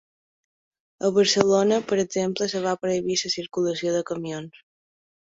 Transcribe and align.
A 1.09 1.09
Barcelona, 1.17 1.77
per 1.91 1.99
exemple, 2.03 2.47
es 2.59 2.63
va 2.63 2.73
prohibir 2.85 3.17
la 3.25 3.31
circulació 3.33 3.93
de 3.97 4.01
camions. 4.09 4.57